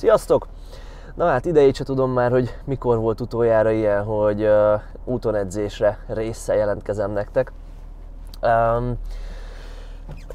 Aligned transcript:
Sziasztok! 0.00 0.46
Na 1.14 1.26
hát 1.26 1.44
idejét 1.44 1.74
se 1.74 1.84
tudom 1.84 2.10
már, 2.10 2.30
hogy 2.30 2.54
mikor 2.64 2.98
volt 2.98 3.20
utoljára 3.20 3.70
ilyen, 3.70 4.04
hogy 4.04 4.42
uh, 4.42 4.80
úton 5.04 5.36
része 6.06 6.54
jelentkezem 6.54 7.10
nektek. 7.10 7.52
Um, 8.42 8.98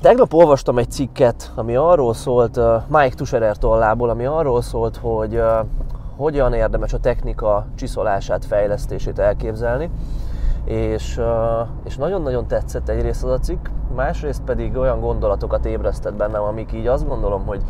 tegnap 0.01 0.33
olvastam 0.33 0.77
egy 0.77 0.91
cikket, 0.91 1.51
ami 1.55 1.75
arról 1.75 2.13
szólt, 2.13 2.57
uh, 2.57 2.81
Mike 2.87 3.15
Tuscherer 3.15 3.57
tollából, 3.57 4.09
ami 4.09 4.25
arról 4.25 4.61
szólt, 4.61 4.97
hogy 4.97 5.35
uh, 5.35 5.65
hogyan 6.15 6.53
érdemes 6.53 6.93
a 6.93 6.99
technika 6.99 7.65
csiszolását, 7.75 8.45
fejlesztését 8.45 9.19
elképzelni. 9.19 9.89
És, 10.65 11.21
és 11.83 11.95
nagyon-nagyon 11.95 12.47
tetszett 12.47 12.89
egyrészt 12.89 13.23
az 13.23 13.31
a 13.31 13.39
cikk, 13.39 13.67
másrészt 13.95 14.41
pedig 14.41 14.77
olyan 14.77 14.99
gondolatokat 14.99 15.65
ébresztett 15.65 16.13
bennem, 16.13 16.41
amik 16.41 16.73
így 16.73 16.87
azt 16.87 17.07
gondolom, 17.07 17.45
hogy 17.45 17.61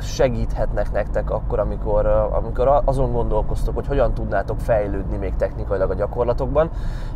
segíthetnek 0.00 0.92
nektek 0.92 1.30
akkor, 1.30 1.58
amikor, 1.58 2.06
amikor 2.30 2.82
azon 2.84 3.12
gondolkoztok, 3.12 3.74
hogy 3.74 3.86
hogyan 3.86 4.14
tudnátok 4.14 4.60
fejlődni 4.60 5.16
még 5.16 5.36
technikailag 5.36 5.90
a 5.90 5.94
gyakorlatokban, 5.94 6.70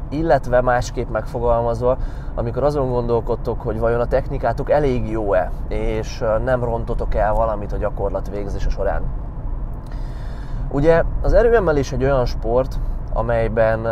illetve 0.08 0.60
másképp 0.60 1.10
megfogalmazva, 1.10 1.96
amikor 2.34 2.64
azon 2.64 2.90
gondolkodtok, 2.90 3.60
hogy 3.60 3.78
vajon 3.78 4.00
a 4.00 4.06
technikátok 4.06 4.70
elég 4.70 5.10
jó-e, 5.10 5.50
és 5.68 6.24
nem 6.44 6.64
rontotok 6.64 7.14
el 7.14 7.34
valamit 7.34 7.72
a 7.72 7.76
gyakorlat 7.76 8.30
végzése 8.30 8.68
során. 8.68 9.02
Ugye 10.70 11.02
az 11.22 11.32
erőemelés 11.32 11.92
egy 11.92 12.04
olyan 12.04 12.24
sport, 12.24 12.78
amelyben 13.12 13.86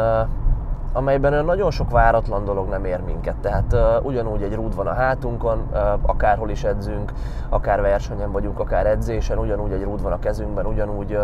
amelyben 0.92 1.44
nagyon 1.44 1.70
sok 1.70 1.90
váratlan 1.90 2.44
dolog 2.44 2.68
nem 2.68 2.84
ér 2.84 3.00
minket. 3.00 3.36
Tehát 3.36 3.72
uh, 3.72 4.04
ugyanúgy 4.04 4.42
egy 4.42 4.54
rúd 4.54 4.74
van 4.74 4.86
a 4.86 4.92
hátunkon, 4.92 5.68
uh, 5.72 5.78
akárhol 6.02 6.50
is 6.50 6.64
edzünk, 6.64 7.12
akár 7.48 7.80
versenyen 7.80 8.32
vagyunk, 8.32 8.58
akár 8.58 8.86
edzésen, 8.86 9.38
ugyanúgy 9.38 9.72
egy 9.72 9.82
rúd 9.82 10.02
van 10.02 10.12
a 10.12 10.18
kezünkben, 10.18 10.66
ugyanúgy 10.66 11.12
uh, 11.12 11.20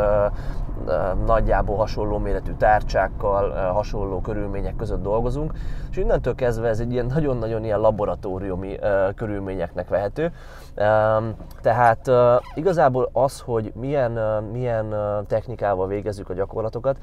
uh, 0.87 0.95
nagyjából 1.27 1.77
hasonló 1.77 2.19
méretű 2.19 2.53
tárcsákkal, 2.53 3.49
uh, 3.49 3.75
hasonló 3.75 4.21
körülmények 4.21 4.77
között 4.77 5.03
dolgozunk, 5.03 5.53
és 5.91 5.97
innentől 5.97 6.35
kezdve 6.35 6.69
ez 6.69 6.81
egy 6.81 6.93
ilyen 6.93 7.07
nagyon-nagyon 7.07 7.65
ilyen 7.65 7.81
laboratóriumi 7.81 8.79
uh, 8.83 9.15
körülményeknek 9.15 9.89
vehető. 9.89 10.33
Um, 10.77 11.35
tehát 11.63 12.09
uh, 12.09 12.15
igazából 12.55 13.09
az, 13.13 13.41
hogy 13.41 13.73
milyen, 13.75 14.13
uh, 14.13 14.51
milyen 14.53 14.87
uh, 14.87 15.27
technikával 15.27 15.87
végezzük 15.87 16.31
a 16.31 16.35
gyakorlatokat, 16.35 16.97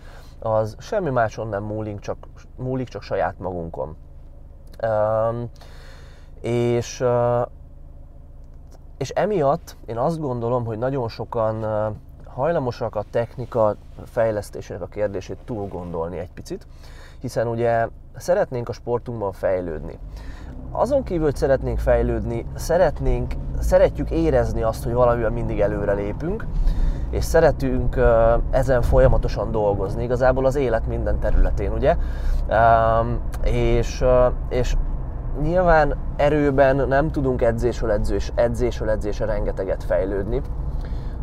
az 0.44 0.76
semmi 0.80 1.10
máson 1.10 1.48
nem 1.48 1.64
múlik, 1.64 2.00
csak, 2.00 2.18
múlik, 2.56 2.88
csak 2.88 3.02
saját 3.02 3.40
magunkon. 3.40 3.96
Um, 4.88 5.50
és, 6.42 7.00
uh, 7.00 7.48
és 8.98 9.10
emiatt 9.10 9.76
én 9.86 9.98
azt 9.98 10.20
gondolom, 10.20 10.66
hogy 10.66 10.78
nagyon 10.78 11.10
sokan 11.10 11.64
uh, 11.64 11.96
hajlamosak 12.26 12.96
a 12.96 13.04
technika 13.12 13.76
fejlesztésének 14.06 14.82
a 14.82 14.88
kérdését 14.88 15.38
túl 15.46 15.68
gondolni 15.68 16.18
egy 16.18 16.32
picit, 16.32 16.68
hiszen 17.20 17.48
ugye 17.48 17.88
szeretnénk 18.16 18.70
a 18.70 18.74
sportunkban 18.74 19.32
fejlődni. 19.32 20.00
Azon 20.72 21.04
kívül, 21.04 21.24
hogy 21.24 21.36
szeretnénk 21.36 21.80
fejlődni, 21.80 22.46
szeretnénk, 22.56 23.34
szeretjük 23.60 24.12
érezni 24.12 24.62
azt, 24.62 24.84
hogy 24.84 24.94
valamivel 24.94 25.30
mindig 25.30 25.60
előre 25.60 25.94
lépünk, 25.94 26.46
és 27.14 27.24
szeretünk 27.24 28.00
ezen 28.52 28.82
folyamatosan 28.82 29.52
dolgozni, 29.52 30.04
igazából 30.04 30.46
az 30.46 30.56
élet 30.56 30.88
minden 30.88 31.20
területén, 31.20 31.72
ugye? 31.72 31.96
És, 33.44 34.04
és 34.50 34.76
nyilván 35.42 35.96
erőben 36.16 36.88
nem 36.88 37.12
tudunk 37.12 37.42
edzésről, 37.42 37.92
edzés, 37.92 38.32
edzésről 38.36 38.90
edzésre 38.90 39.26
rengeteget 39.26 39.84
fejlődni. 39.84 40.42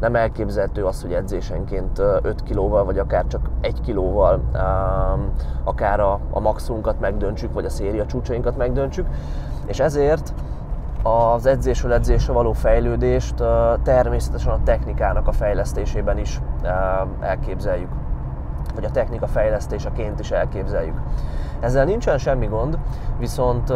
Nem 0.00 0.14
elképzelhető 0.14 0.84
az, 0.84 1.02
hogy 1.02 1.12
edzésenként 1.12 1.98
5 1.98 2.42
kilóval, 2.42 2.84
vagy 2.84 2.98
akár 2.98 3.26
csak 3.26 3.48
1 3.60 3.80
kilóval 3.80 4.40
akár 5.64 6.00
a, 6.00 6.20
a 6.30 6.40
maximunkat 6.40 7.00
megdöntsük, 7.00 7.52
vagy 7.52 7.64
a 7.64 7.70
széria 7.70 8.06
csúcsainkat 8.06 8.56
megdöntsük. 8.56 9.06
És 9.66 9.80
ezért 9.80 10.34
az 11.02 11.46
edzésről 11.46 11.92
edzésre 11.92 12.32
való 12.32 12.52
fejlődést 12.52 13.34
természetesen 13.82 14.52
a 14.52 14.62
technikának 14.64 15.28
a 15.28 15.32
fejlesztésében 15.32 16.18
is 16.18 16.40
elképzeljük, 17.20 17.88
vagy 18.74 18.84
a 18.84 18.90
technika 18.90 19.26
fejlesztéseként 19.26 20.20
is 20.20 20.30
elképzeljük. 20.30 21.00
Ezzel 21.60 21.84
nincsen 21.84 22.18
semmi 22.18 22.46
gond, 22.46 22.78
viszont 23.18 23.72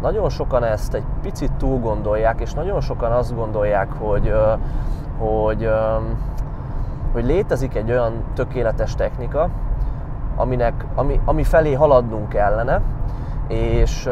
nagyon 0.00 0.28
sokan 0.28 0.64
ezt 0.64 0.94
egy 0.94 1.04
picit 1.22 1.52
túl 1.52 1.78
gondolják, 1.78 2.40
és 2.40 2.52
nagyon 2.52 2.80
sokan 2.80 3.12
azt 3.12 3.34
gondolják, 3.34 3.92
hogy, 3.92 4.34
hogy, 5.18 5.70
hogy 7.12 7.24
létezik 7.24 7.74
egy 7.74 7.90
olyan 7.90 8.24
tökéletes 8.34 8.94
technika, 8.94 9.48
aminek, 10.36 10.84
ami, 10.94 11.20
ami 11.24 11.42
felé 11.42 11.72
haladnunk 11.72 12.28
kellene, 12.28 12.80
és, 13.48 14.08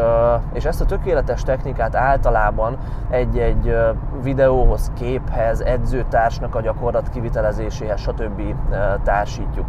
és 0.52 0.64
ezt 0.64 0.80
a 0.80 0.84
tökéletes 0.84 1.42
technikát 1.42 1.94
általában 1.94 2.76
egy-egy 3.10 3.76
videóhoz, 4.22 4.90
képhez, 4.94 5.60
edzőtársnak 5.60 6.54
a 6.54 6.60
gyakorlat 6.60 7.10
kivitelezéséhez, 7.10 8.00
stb. 8.00 8.42
társítjuk. 9.02 9.66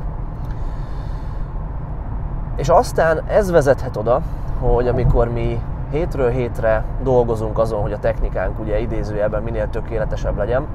És 2.56 2.70
aztán 2.70 3.22
ez 3.28 3.52
vezethet 3.52 3.98
oda, 3.98 4.22
hogy 4.60 4.88
amikor 4.88 5.32
mi 5.32 5.62
hétről 5.92 6.30
hétre 6.30 6.84
dolgozunk 7.04 7.60
azon, 7.60 7.82
hogy 7.82 7.94
a 7.94 8.00
technikánk 8.00 8.60
ugye 8.60 8.80
idézőjelben 8.80 9.44
minél 9.44 9.70
tökéletesebb 9.70 10.38
legyen, 10.38 10.66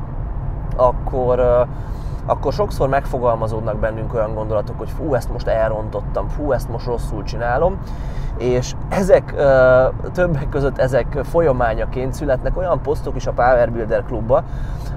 akkor, 0.77 1.67
akkor 2.27 2.53
sokszor 2.53 2.89
megfogalmazódnak 2.89 3.79
bennünk 3.79 4.15
olyan 4.15 4.35
gondolatok, 4.35 4.79
hogy 4.79 4.91
fú, 4.91 5.15
ezt 5.15 5.33
most 5.33 5.47
elrontottam, 5.47 6.29
fú, 6.29 6.53
ezt 6.53 6.69
most 6.69 6.87
rosszul 6.87 7.23
csinálom, 7.23 7.79
és 8.37 8.75
ezek 8.89 9.35
többek 10.13 10.49
között 10.49 10.79
ezek 10.79 11.19
folyamányaként 11.23 12.15
születnek 12.15 12.57
olyan 12.57 12.83
posztok 12.83 13.17
is 13.17 13.27
a 13.27 13.33
Power 13.33 13.71
Builder 13.73 14.05
klubba, 14.05 14.43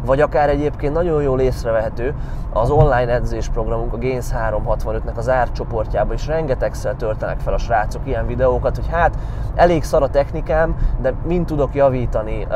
vagy 0.06 0.22
akár 0.22 0.50
egyébként 0.50 0.94
nagyon 0.94 1.22
jól 1.22 1.40
észrevehető 1.40 2.14
az 2.54 2.70
online 2.70 3.14
edzés 3.14 3.50
programunk, 3.50 3.94
a 3.94 3.98
Gains 3.98 4.26
365-nek 4.50 5.16
az 5.16 5.30
árcsoportjában 5.30 6.14
is 6.14 6.28
rengetegszer 6.28 6.94
töltenek 6.94 7.40
fel 7.40 7.54
a 7.54 7.58
srácok 7.58 8.08
ilyen 8.08 8.28
videókat, 8.28 8.76
hogy 8.76 8.88
hát 8.92 9.18
elég 9.56 9.84
szar 9.84 10.04
a 10.04 10.10
technikám, 10.10 10.76
de 11.02 11.14
mind 11.24 11.46
tudok 11.46 11.76
javítani, 11.76 12.48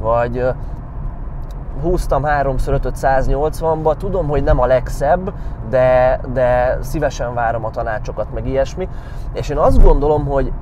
vagy 0.00 0.44
húztam 1.82 2.22
3x5-öt 2.26 2.96
180-ba, 3.00 3.96
tudom, 3.96 4.28
hogy 4.28 4.42
nem 4.42 4.60
a 4.60 4.66
legszebb, 4.66 5.32
de, 5.70 6.20
de 6.32 6.78
szívesen 6.80 7.34
várom 7.34 7.64
a 7.64 7.70
tanácsokat, 7.70 8.32
meg 8.34 8.46
ilyesmi. 8.46 8.88
És 9.32 9.48
én 9.48 9.56
azt 9.56 9.82
gondolom, 9.82 10.26
hogy, 10.26 10.52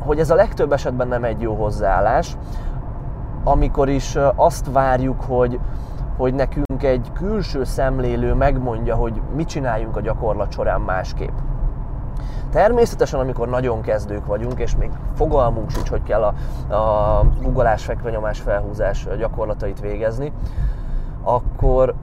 hogy 0.00 0.18
ez 0.18 0.30
a 0.30 0.34
legtöbb 0.34 0.72
esetben 0.72 1.08
nem 1.08 1.24
egy 1.24 1.40
jó 1.40 1.54
hozzáállás, 1.54 2.36
amikor 3.44 3.88
is 3.88 4.18
azt 4.34 4.72
várjuk, 4.72 5.20
hogy, 5.20 5.60
hogy 6.16 6.34
nekünk 6.34 6.82
egy 6.82 7.10
külső 7.14 7.64
szemlélő 7.64 8.34
megmondja, 8.34 8.94
hogy 8.94 9.20
mit 9.34 9.48
csináljunk 9.48 9.96
a 9.96 10.00
gyakorlat 10.00 10.52
során 10.52 10.80
másképp. 10.80 11.38
Természetesen, 12.54 13.20
amikor 13.20 13.48
nagyon 13.48 13.80
kezdők 13.80 14.26
vagyunk, 14.26 14.58
és 14.58 14.76
még 14.76 14.90
fogalmunk 15.14 15.70
sincs, 15.70 15.88
hogy 15.88 16.02
kell 16.02 16.22
a, 16.22 16.34
a 16.74 17.24
guggolás, 17.42 17.84
fekvenyomás, 17.84 18.40
felhúzás 18.40 19.06
gyakorlatait 19.18 19.80
végezni, 19.80 20.32
akkor, 21.22 21.94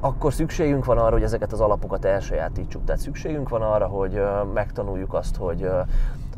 akkor 0.00 0.32
szükségünk 0.32 0.84
van 0.84 0.98
arra, 0.98 1.12
hogy 1.12 1.22
ezeket 1.22 1.52
az 1.52 1.60
alapokat 1.60 2.04
elsajátítsuk. 2.04 2.84
Tehát 2.84 3.00
szükségünk 3.00 3.48
van 3.48 3.62
arra, 3.62 3.86
hogy 3.86 4.22
megtanuljuk 4.54 5.14
azt, 5.14 5.36
hogy 5.36 5.70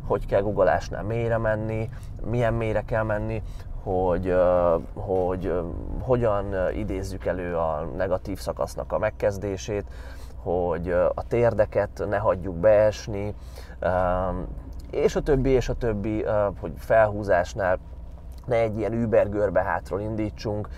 hogy 0.06 0.26
kell 0.26 0.41
guggolásnál 0.41 1.03
mélyre 1.03 1.38
menni, 1.38 1.88
milyen 2.25 2.54
mélyre 2.54 2.82
kell 2.82 3.03
menni, 3.03 3.42
hogy, 3.82 4.34
hogy 4.94 5.53
hogyan 6.00 6.54
idézzük 6.75 7.26
elő 7.26 7.56
a 7.56 7.89
negatív 7.97 8.39
szakasznak 8.39 8.92
a 8.92 8.98
megkezdését, 8.98 9.84
hogy 10.42 10.91
a 11.15 11.22
térdeket 11.28 12.04
ne 12.09 12.16
hagyjuk 12.16 12.54
beesni, 12.54 13.34
és 14.91 15.16
a 15.16 15.21
többi, 15.21 15.51
és 15.51 15.69
a 15.69 15.75
többi, 15.75 16.25
hogy 16.60 16.72
felhúzásnál 16.77 17.78
ne 18.47 18.57
egy 18.57 18.78
ilyen 18.78 18.92
übergörbe 18.92 19.63
hátról 19.63 20.01
indítsunk, 20.01 20.69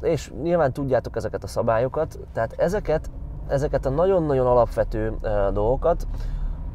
és 0.00 0.32
nyilván 0.42 0.72
tudjátok 0.72 1.16
ezeket 1.16 1.44
a 1.44 1.46
szabályokat, 1.46 2.18
tehát 2.32 2.54
ezeket, 2.56 3.10
ezeket 3.48 3.86
a 3.86 3.90
nagyon-nagyon 3.90 4.46
alapvető 4.46 5.18
dolgokat, 5.52 6.06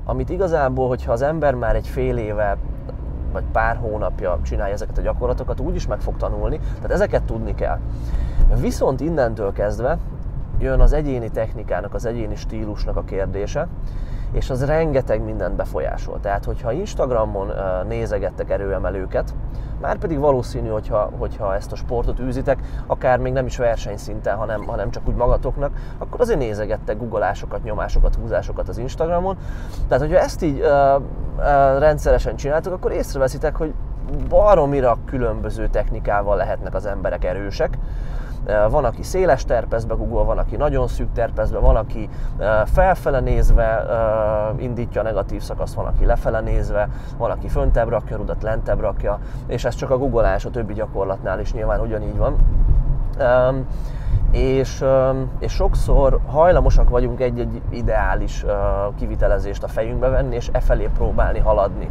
amit 0.06 0.30
igazából, 0.30 0.88
hogyha 0.88 1.12
az 1.12 1.22
ember 1.22 1.54
már 1.54 1.76
egy 1.76 1.88
fél 1.88 2.18
éve 2.18 2.58
vagy 3.32 3.44
pár 3.52 3.78
hónapja 3.78 4.40
csinálja 4.44 4.74
ezeket 4.74 4.98
a 4.98 5.02
gyakorlatokat, 5.02 5.60
úgy 5.60 5.76
is 5.76 5.88
meg 5.88 6.02
fog 6.02 6.18
tanulni, 6.18 6.60
tehát 6.76 6.92
ezeket 6.92 7.24
tudni 7.24 7.56
kell. 7.56 7.80
Viszont 8.60 9.02
innentől 9.02 9.52
kezdve 9.52 9.98
jön 10.60 10.80
az 10.80 10.94
egyéni 10.94 11.30
technikának, 11.30 11.94
az 11.94 12.06
egyéni 12.06 12.36
stílusnak 12.36 12.96
a 12.96 13.04
kérdése, 13.04 13.68
és 14.32 14.50
az 14.50 14.66
rengeteg 14.66 15.24
mindent 15.24 15.56
befolyásol. 15.56 16.20
Tehát, 16.20 16.46
hogyha 16.46 16.72
Instagramon 16.72 17.52
nézegettek 17.88 18.50
erőemelőket, 18.50 19.34
Már 19.82 19.98
pedig 19.98 20.20
valószínű, 20.20 20.70
hogyha, 20.70 21.12
hogyha 21.18 21.56
ezt 21.56 21.72
a 21.72 21.76
sportot 21.76 22.20
űzitek, 22.20 22.60
akár 22.88 23.20
még 23.20 23.34
nem 23.34 23.46
is 23.46 23.58
versenyszinten, 23.58 24.38
hanem, 24.38 24.66
hanem 24.66 24.92
csak 24.92 25.08
úgy 25.08 25.16
magatoknak, 25.16 25.72
akkor 25.98 26.22
azért 26.22 26.40
nézegettek 26.40 26.98
guggolásokat, 26.98 27.64
nyomásokat, 27.64 28.16
húzásokat 28.16 28.68
az 28.68 28.78
Instagramon. 28.78 29.38
Tehát, 29.88 30.04
hogyha 30.04 30.20
ezt 30.20 30.44
így 30.44 30.60
ö, 30.60 30.66
ö, 30.66 31.78
rendszeresen 31.80 32.36
csináltok, 32.36 32.74
akkor 32.74 32.92
észreveszitek, 32.92 33.56
hogy 33.56 33.74
baromira 34.30 34.98
különböző 35.06 35.68
technikával 35.68 36.38
lehetnek 36.38 36.74
az 36.74 36.86
emberek 36.86 37.26
erősek. 37.26 37.78
Van, 38.70 38.86
aki 38.86 39.04
széles 39.04 39.46
terpezbe 39.46 39.94
guggol, 39.94 40.26
van, 40.26 40.38
aki 40.38 40.56
nagyon 40.56 40.88
szűk 40.88 41.12
terpezbe, 41.14 41.60
van, 41.60 41.76
aki 41.76 42.10
felfele 42.66 43.20
nézve 43.20 43.86
indítja 44.58 45.02
a 45.02 45.04
negatív 45.04 45.42
szakaszt, 45.42 45.74
van, 45.74 45.86
aki 45.86 46.06
lefele 46.06 46.40
nézve, 46.40 46.90
van, 47.18 47.32
aki 47.32 47.48
föntebb 47.48 47.90
rakja 47.90 48.18
rudat, 48.18 48.44
lentebb 48.44 48.80
rakja, 48.80 49.20
és 49.48 49.66
ez 49.66 49.76
csak 49.76 49.90
a 49.90 49.98
guggolás 49.98 50.46
a 50.46 50.50
többi 50.50 50.74
gyakorlatnál 50.74 51.40
is 51.40 51.54
nyilván 51.54 51.80
ugyanígy 51.80 52.18
van. 52.18 52.36
És, 54.32 54.86
és 55.40 55.52
sokszor 55.52 56.20
hajlamosak 56.26 56.90
vagyunk 56.90 57.20
egy-egy 57.20 57.62
ideális 57.70 58.46
kivitelezést 58.98 59.64
a 59.64 59.68
fejünkbe 59.68 60.08
venni, 60.08 60.36
és 60.36 60.50
e 60.52 60.60
felé 60.60 60.90
próbálni 60.98 61.40
haladni. 61.40 61.90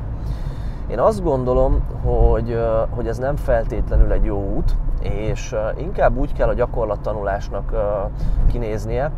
Én 0.91 0.99
azt 0.99 1.23
gondolom, 1.23 1.81
hogy, 2.05 2.59
hogy 2.91 3.09
ez 3.09 3.19
nem 3.19 3.37
feltétlenül 3.37 4.13
egy 4.13 4.25
jó 4.25 4.55
út, 4.57 4.77
és 5.01 5.55
inkább 5.77 6.17
úgy 6.17 6.33
kell 6.33 6.49
a 6.49 6.55
gyakorlattanulásnak 6.55 7.73
kinéznie, 8.47 9.11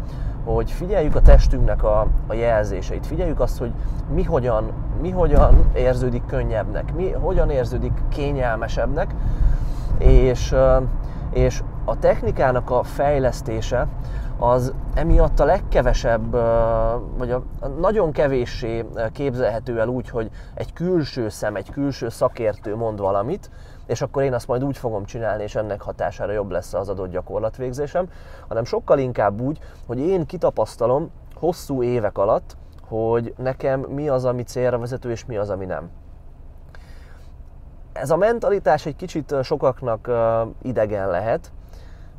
hogy 0.45 0.71
figyeljük 0.71 1.15
a 1.15 1.21
testünknek 1.21 1.83
a, 1.83 2.07
a 2.27 2.35
jelzéseit, 2.35 3.07
figyeljük 3.07 3.41
azt, 3.41 3.59
hogy 3.59 3.73
mi 4.15 4.23
hogyan, 4.23 4.73
mi 5.01 5.11
hogyan 5.11 5.71
érződik 5.75 6.23
könnyebbnek, 6.27 6.95
mi 6.95 7.11
hogyan 7.11 7.51
érződik 7.51 7.93
kényelmesebbnek, 8.09 9.15
és, 9.99 10.55
és 11.31 11.63
a 11.85 11.99
technikának 11.99 12.71
a 12.71 12.83
fejlesztése 12.83 13.87
az 14.39 14.75
emiatt 14.95 15.41
a 15.41 15.45
legkevesebb, 15.45 16.31
vagy 17.17 17.31
a 17.31 17.43
nagyon 17.79 18.13
kevéssé 18.13 18.85
képzelhető 19.13 19.81
el 19.81 19.89
úgy, 19.89 20.09
hogy 20.09 20.31
egy 20.55 20.73
külső 20.73 21.29
szem, 21.29 21.57
egy 21.57 21.71
külső 21.71 22.09
szakértő 22.09 22.77
mond 22.77 22.99
valamit, 22.99 23.51
és 23.87 24.03
akkor 24.03 24.23
én 24.23 24.35
azt 24.35 24.47
majd 24.47 24.65
úgy 24.65 24.77
fogom 24.77 25.05
csinálni, 25.05 25.43
és 25.43 25.55
ennek 25.55 25.81
hatására 25.81 26.33
jobb 26.33 26.51
lesz 26.51 26.75
az 26.75 26.89
adott 26.89 27.11
gyakorlatvégzésem, 27.11 28.09
hanem 28.49 28.65
sokkal 28.65 28.99
inkább 28.99 29.41
úgy, 29.41 29.59
hogy 29.87 29.99
én 29.99 30.27
kitapasztalom 30.27 31.11
hosszú 31.35 31.83
évek 31.83 32.19
alatt, 32.19 32.57
hogy 32.89 33.35
nekem 33.37 33.81
mi 33.81 34.09
az, 34.09 34.25
ami 34.25 34.43
célra 34.43 34.79
vezető, 34.79 35.11
és 35.11 35.27
mi 35.27 35.37
az, 35.37 35.51
ami 35.51 35.65
nem. 35.65 35.91
Ez 37.93 38.11
a 38.11 38.17
mentalitás 38.17 38.87
egy 38.87 38.97
kicsit 38.97 39.35
sokaknak 39.43 40.11
idegen 40.63 41.11
lehet, 41.11 41.53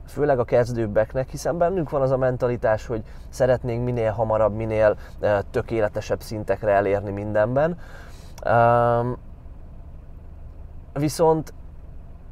főleg 0.09 0.39
a 0.39 0.43
kezdőbbeknek, 0.43 1.29
hiszen 1.29 1.57
bennünk 1.57 1.89
van 1.89 2.01
az 2.01 2.11
a 2.11 2.17
mentalitás, 2.17 2.85
hogy 2.85 3.03
szeretnénk 3.29 3.83
minél 3.83 4.11
hamarabb, 4.11 4.55
minél 4.55 4.95
tökéletesebb 5.51 6.21
szintekre 6.21 6.71
elérni 6.71 7.11
mindenben. 7.11 7.77
Viszont 10.93 11.53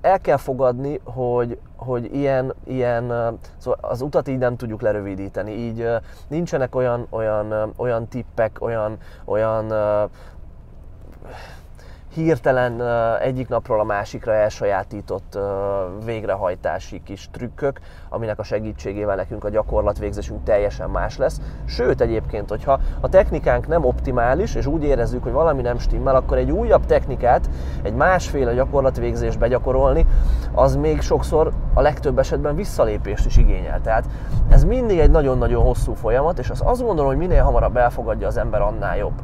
el 0.01 0.19
kell 0.19 0.37
fogadni, 0.37 0.99
hogy, 1.03 1.59
hogy 1.75 2.15
ilyen, 2.15 2.53
ilyen 2.63 3.37
szóval 3.57 3.79
az 3.81 4.01
utat 4.01 4.27
így 4.27 4.37
nem 4.37 4.55
tudjuk 4.55 4.81
lerövidíteni, 4.81 5.51
így 5.51 5.87
nincsenek 6.27 6.75
olyan, 6.75 7.07
olyan, 7.09 7.73
olyan 7.77 8.07
tippek, 8.07 8.57
olyan, 8.61 8.97
olyan 9.25 9.73
hirtelen 12.23 12.81
egyik 13.21 13.47
napról 13.47 13.79
a 13.79 13.83
másikra 13.83 14.33
elsajátított 14.33 15.37
végrehajtási 16.05 17.01
kis 17.03 17.29
trükkök, 17.31 17.79
aminek 18.09 18.39
a 18.39 18.43
segítségével 18.43 19.15
nekünk 19.15 19.43
a 19.43 19.49
gyakorlatvégzésünk 19.49 20.43
teljesen 20.43 20.89
más 20.89 21.17
lesz. 21.17 21.41
Sőt, 21.65 22.01
egyébként, 22.01 22.49
hogyha 22.49 22.79
a 22.99 23.09
technikánk 23.09 23.67
nem 23.67 23.85
optimális, 23.85 24.55
és 24.55 24.65
úgy 24.65 24.83
érezzük, 24.83 25.23
hogy 25.23 25.31
valami 25.31 25.61
nem 25.61 25.79
stimmel, 25.79 26.15
akkor 26.15 26.37
egy 26.37 26.51
újabb 26.51 26.85
technikát, 26.85 27.49
egy 27.81 27.93
másféle 27.93 28.53
gyakorlatvégzést 28.53 29.39
begyakorolni, 29.39 30.05
az 30.53 30.75
még 30.75 31.01
sokszor 31.01 31.51
a 31.73 31.81
legtöbb 31.81 32.19
esetben 32.19 32.55
visszalépést 32.55 33.25
is 33.25 33.37
igényel. 33.37 33.81
Tehát 33.81 34.05
ez 34.49 34.63
mindig 34.63 34.99
egy 34.99 35.11
nagyon-nagyon 35.11 35.63
hosszú 35.63 35.93
folyamat, 35.93 36.39
és 36.39 36.49
azt 36.49 36.81
gondolom, 36.81 37.05
hogy 37.05 37.17
minél 37.17 37.43
hamarabb 37.43 37.77
elfogadja 37.77 38.27
az 38.27 38.37
ember, 38.37 38.61
annál 38.61 38.97
jobb. 38.97 39.21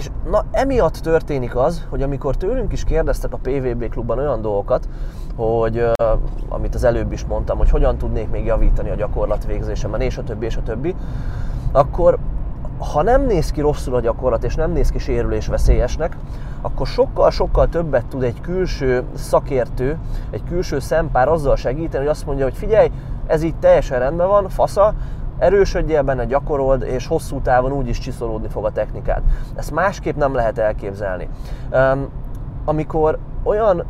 És 0.00 0.10
na, 0.30 0.44
emiatt 0.50 0.94
történik 0.94 1.56
az, 1.56 1.86
hogy 1.88 2.02
amikor 2.02 2.36
tőlünk 2.36 2.72
is 2.72 2.84
kérdeztek 2.84 3.32
a 3.32 3.38
PVB 3.42 3.88
klubban 3.88 4.18
olyan 4.18 4.42
dolgokat, 4.42 4.88
hogy 5.36 5.90
amit 6.48 6.74
az 6.74 6.84
előbb 6.84 7.12
is 7.12 7.24
mondtam, 7.24 7.58
hogy 7.58 7.70
hogyan 7.70 7.98
tudnék 7.98 8.30
még 8.30 8.44
javítani 8.44 8.90
a 8.90 8.94
gyakorlatvégzésemen, 8.94 10.00
és 10.00 10.18
a 10.18 10.22
többi, 10.22 10.46
és 10.46 10.56
a 10.56 10.62
többi, 10.62 10.94
akkor 11.72 12.18
ha 12.92 13.02
nem 13.02 13.26
néz 13.26 13.50
ki 13.50 13.60
rosszul 13.60 13.94
a 13.94 14.00
gyakorlat, 14.00 14.44
és 14.44 14.54
nem 14.54 14.72
néz 14.72 14.90
ki 14.90 14.98
sérülés 14.98 15.46
veszélyesnek, 15.46 16.16
akkor 16.60 16.86
sokkal-sokkal 16.86 17.68
többet 17.68 18.06
tud 18.06 18.22
egy 18.22 18.40
külső 18.40 19.04
szakértő, 19.14 19.98
egy 20.30 20.42
külső 20.48 20.78
szempár 20.78 21.28
azzal 21.28 21.56
segíteni, 21.56 22.04
hogy 22.04 22.12
azt 22.12 22.26
mondja, 22.26 22.44
hogy 22.44 22.56
figyelj, 22.56 22.90
ez 23.26 23.42
így 23.42 23.56
teljesen 23.56 23.98
rendben 23.98 24.28
van, 24.28 24.48
fasza, 24.48 24.94
erősödjél 25.40 26.02
benne, 26.02 26.24
gyakorold, 26.24 26.82
és 26.82 27.06
hosszú 27.06 27.40
távon 27.40 27.72
úgy 27.72 27.88
is 27.88 27.98
csiszolódni 27.98 28.48
fog 28.48 28.64
a 28.64 28.70
technikád. 28.70 29.22
Ezt 29.54 29.70
másképp 29.70 30.16
nem 30.16 30.34
lehet 30.34 30.58
elképzelni. 30.58 31.28
Amikor 32.64 33.18
olyan 33.42 33.84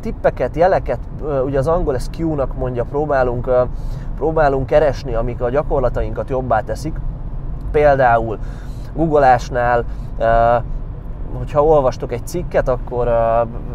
tippeket, 0.00 0.56
jeleket, 0.56 0.98
ugye 1.44 1.58
az 1.58 1.66
angol 1.66 1.94
ezt 1.94 2.10
Q-nak 2.18 2.56
mondja, 2.56 2.84
próbálunk, 2.84 3.50
próbálunk 4.16 4.66
keresni, 4.66 5.14
amik 5.14 5.42
a 5.42 5.50
gyakorlatainkat 5.50 6.30
jobbá 6.30 6.60
teszik. 6.60 6.96
Például 7.70 8.38
googolásnál 8.94 9.84
hogyha 11.38 11.64
olvastok 11.64 12.12
egy 12.12 12.26
cikket, 12.26 12.68
akkor 12.68 13.08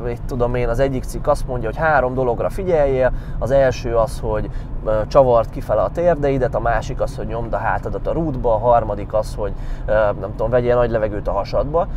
itt 0.07 0.25
tudom 0.25 0.56
én, 0.56 0.69
az 0.69 0.80
egyik 0.80 1.04
cikk 1.04 1.27
azt 1.27 1.48
mondja, 1.48 1.69
hogy 1.69 1.77
három 1.77 2.13
dologra 2.13 2.50
figyeljél. 2.50 3.12
Az 3.39 3.51
első 3.51 3.95
az, 3.95 4.19
hogy 4.19 4.50
csavart 5.07 5.50
kifele 5.50 5.81
a 5.81 5.89
térdeidet, 5.89 6.56
a 6.56 6.59
másik 6.59 7.01
az, 7.01 7.18
hogy 7.18 7.27
nyomd 7.27 7.54
a 7.54 7.57
hátadat 7.57 8.07
a 8.07 8.12
rútba, 8.12 8.54
a 8.54 8.57
harmadik 8.57 9.13
az, 9.13 9.36
hogy 9.36 9.54
nem 10.19 10.30
tudom, 10.30 10.50
vegyél 10.50 10.75
nagy 10.75 10.92
levegőt 10.92 11.27
a 11.27 11.31
hasadba. 11.31 11.88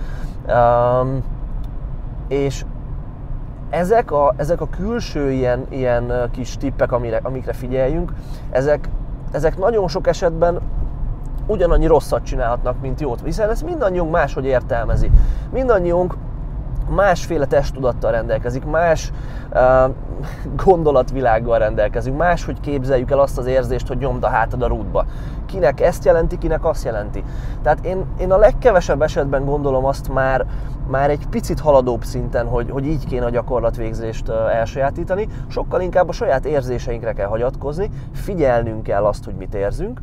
És 2.29 2.65
ezek 3.71 4.13
a, 4.13 4.35
ezek 4.37 4.61
a 4.61 4.69
külső 4.69 5.31
ilyen, 5.31 5.67
ilyen 5.69 6.31
kis 6.33 6.57
tippek, 6.57 6.93
amire, 6.93 7.21
amikre 7.23 7.53
figyeljünk, 7.53 8.13
ezek, 8.51 8.89
ezek 9.33 9.59
nagyon 9.59 9.89
sok 9.89 10.07
esetben 10.07 10.61
ugyanannyi 11.47 11.87
rosszat 11.87 12.23
csinálhatnak, 12.23 12.81
mint 12.81 13.01
jót, 13.01 13.21
hiszen 13.25 13.51
ezt 13.51 13.65
mindannyiunk 13.65 14.11
máshogy 14.11 14.45
értelmezi. 14.45 15.11
Mindannyiunk 15.53 16.15
másféle 16.91 17.47
testtudattal 17.47 18.11
rendelkezik, 18.11 18.65
más 18.65 19.13
uh, 19.53 19.95
gondolatvilággal 20.57 21.59
rendelkezünk, 21.59 22.17
máshogy 22.17 22.61
képzeljük 22.61 23.11
el 23.11 23.21
azt 23.21 23.39
az 23.39 23.47
érzést, 23.47 23.89
hogy 23.89 23.99
nyomd 23.99 24.25
a 24.25 24.29
hátad 24.29 24.63
a 24.63 24.67
rútba. 24.67 25.05
Kinek 25.47 25.81
ezt 25.81 26.05
jelenti, 26.05 26.39
kinek 26.39 26.65
azt 26.65 26.85
jelenti. 26.85 27.25
Tehát 27.63 27.85
én, 27.85 28.05
én 28.19 28.33
a 28.33 28.37
legkevesebb 28.37 29.03
esetben 29.03 29.45
gondolom 29.45 29.85
azt 29.85 30.13
már, 30.13 30.47
már 30.89 31.11
egy 31.11 31.27
picit 31.31 31.61
haladóbb 31.61 32.05
szinten, 32.05 32.47
hogy, 32.47 32.71
hogy 32.71 32.87
így 32.87 33.07
kéne 33.07 33.25
a 33.25 33.31
gyakorlatvégzést 33.31 34.29
elsajátítani, 34.29 35.29
sokkal 35.49 35.81
inkább 35.81 36.09
a 36.09 36.13
saját 36.13 36.45
érzéseinkre 36.45 37.13
kell 37.13 37.29
hagyatkozni, 37.29 37.91
figyelnünk 38.13 38.83
kell 38.83 39.05
azt, 39.05 39.25
hogy 39.25 39.35
mit 39.35 39.55
érzünk, 39.55 40.01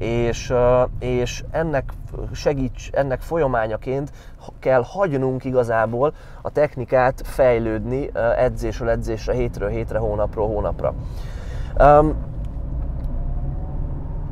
és, 0.00 0.52
és 0.98 1.44
ennek 1.50 1.92
segíts, 2.32 2.90
ennek 2.92 3.20
folyamányaként 3.20 4.10
kell 4.58 4.82
hagynunk 4.86 5.44
igazából 5.44 6.12
a 6.42 6.50
technikát 6.50 7.22
fejlődni 7.24 8.10
edzésről 8.36 8.88
edzésre, 8.88 9.32
hétről 9.32 9.68
hétre, 9.68 9.98
hónapról 9.98 10.46
hónapra. 10.46 10.94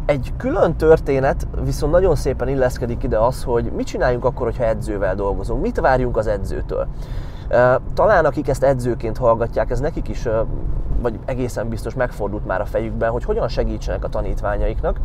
Egy 0.07 0.33
külön 0.37 0.77
történet 0.77 1.47
viszont 1.65 1.93
nagyon 1.93 2.17
szépen 2.17 2.49
illeszkedik 2.49 3.03
ide 3.03 3.19
az, 3.19 3.43
hogy 3.43 3.73
mit 3.73 3.87
csináljunk 3.87 4.25
akkor, 4.25 4.47
hogyha 4.47 4.65
edzővel 4.65 5.15
dolgozunk, 5.15 5.63
mit 5.63 5.81
várjunk 5.81 6.17
az 6.17 6.27
edzőtől. 6.27 6.87
Talán 7.95 8.25
akik 8.25 8.49
ezt 8.49 8.63
edzőként 8.63 9.17
hallgatják, 9.17 9.71
ez 9.71 9.81
nekik 9.81 10.09
is 10.09 10.29
vagy 11.01 11.19
egészen 11.25 11.69
biztos 11.69 11.95
megfordult 11.95 12.47
már 12.47 12.61
a 12.61 12.65
fejükben, 12.67 13.11
hogy 13.11 13.25
hogyan 13.25 13.49
segítsenek 13.49 14.05
a 14.05 14.09
tanítványaiknak. 14.09 15.01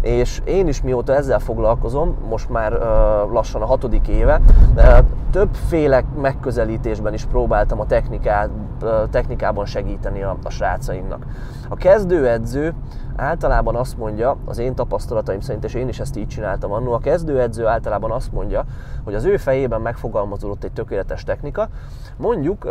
És 0.00 0.40
én 0.44 0.68
is 0.68 0.82
mióta 0.82 1.14
ezzel 1.14 1.38
foglalkozom, 1.38 2.16
most 2.28 2.48
már 2.48 2.72
lassan 3.32 3.62
a 3.62 3.66
hatodik 3.66 4.08
éve, 4.08 4.40
többféle 5.30 6.04
megközelítésben 6.20 7.14
is 7.14 7.24
próbáltam 7.24 7.80
a 7.80 7.86
technikát, 7.86 8.50
technikában 9.10 9.66
segíteni 9.66 10.22
a, 10.22 10.36
a 10.42 10.50
srácaimnak. 10.50 11.26
A 11.68 11.76
kezdőedző 11.76 12.74
általában 13.16 13.76
azt 13.76 13.98
mondja, 13.98 14.36
az 14.44 14.58
én 14.58 14.74
tapasztalataim 14.74 15.40
szerint, 15.40 15.64
és 15.64 15.74
én 15.74 15.88
is 15.88 16.00
ezt 16.00 16.16
így 16.16 16.26
csináltam 16.26 16.72
annól, 16.72 16.94
a 16.94 16.98
kezdőedző 16.98 17.66
általában 17.66 18.10
azt 18.10 18.32
mondja, 18.32 18.64
hogy 19.04 19.14
az 19.14 19.24
ő 19.24 19.36
fejében 19.36 19.80
megfogalmazódott 19.80 20.64
egy 20.64 20.72
tökéletes 20.72 21.24
technika, 21.24 21.68
mondjuk 22.16 22.66